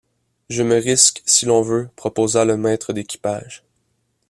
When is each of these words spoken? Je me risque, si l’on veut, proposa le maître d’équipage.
Je 0.49 0.63
me 0.63 0.79
risque, 0.81 1.21
si 1.27 1.45
l’on 1.45 1.61
veut, 1.61 1.87
proposa 1.95 2.43
le 2.43 2.57
maître 2.57 2.91
d’équipage. 2.91 3.63